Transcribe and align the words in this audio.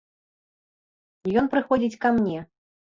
Ён 1.45 1.53
прыходзіць 1.55 1.99
ка 2.05 2.17
мне. 2.21 2.39